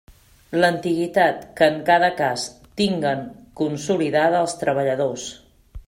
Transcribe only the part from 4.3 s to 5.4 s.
els treballadors.